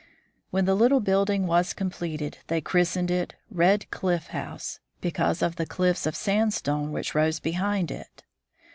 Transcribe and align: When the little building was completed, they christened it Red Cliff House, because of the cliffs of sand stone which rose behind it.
When 0.49 0.65
the 0.65 0.73
little 0.73 0.99
building 0.99 1.45
was 1.45 1.73
completed, 1.73 2.39
they 2.47 2.59
christened 2.59 3.11
it 3.11 3.35
Red 3.51 3.91
Cliff 3.91 4.29
House, 4.29 4.79
because 4.99 5.43
of 5.43 5.57
the 5.57 5.67
cliffs 5.67 6.07
of 6.07 6.15
sand 6.15 6.55
stone 6.55 6.91
which 6.91 7.13
rose 7.13 7.39
behind 7.39 7.91
it. 7.91 8.23